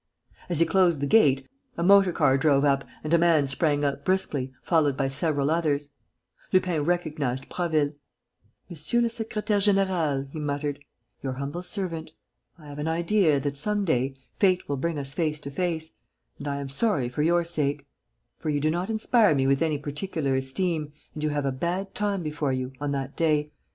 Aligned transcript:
As 0.49 0.59
he 0.59 0.65
closed 0.65 0.99
the 0.99 1.05
gate, 1.05 1.47
a 1.77 1.83
motor 1.83 2.11
car 2.11 2.35
drove 2.35 2.65
up 2.65 2.83
and 3.03 3.13
a 3.13 3.19
man 3.19 3.45
sprang 3.45 3.85
out 3.85 4.03
briskly, 4.03 4.51
followed 4.63 4.97
by 4.97 5.07
several 5.07 5.51
others. 5.51 5.89
Lupin 6.51 6.83
recognized 6.85 7.49
Prasville: 7.51 7.93
"Monsieur 8.67 8.99
le 9.01 9.09
secrétaire; 9.09 9.61
général," 9.61 10.27
he 10.31 10.39
muttered, 10.39 10.83
"your 11.21 11.33
humble 11.33 11.61
servant. 11.61 12.13
I 12.57 12.65
have 12.65 12.79
an 12.79 12.87
idea 12.87 13.39
that, 13.41 13.57
some 13.57 13.85
day, 13.85 14.15
fate 14.37 14.67
will 14.67 14.77
bring 14.77 14.97
us 14.97 15.13
face 15.13 15.39
to 15.41 15.51
face: 15.51 15.91
and 16.39 16.47
I 16.47 16.59
am 16.59 16.69
sorry, 16.69 17.07
for 17.07 17.21
your 17.21 17.45
sake; 17.45 17.85
for 18.39 18.49
you 18.49 18.59
do 18.59 18.71
not 18.71 18.89
inspire 18.89 19.35
me 19.35 19.45
with 19.45 19.61
any 19.61 19.77
particular 19.77 20.35
esteem 20.35 20.93
and 21.13 21.21
you 21.23 21.29
have 21.29 21.45
a 21.45 21.51
bad 21.51 21.93
time 21.93 22.23
before 22.23 22.53
you, 22.53 22.73
on 22.81 22.91
that 22.93 23.15
day. 23.15 23.51